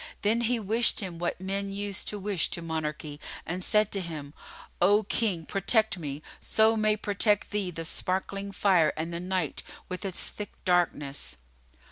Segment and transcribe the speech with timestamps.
[0.23, 4.33] Then he wished him what men use to wish to monarchy and said to him,
[4.81, 10.03] "O King, protect me, so may protect thee the sparkling Fire and the Night with
[10.03, 11.37] its thick darkness!"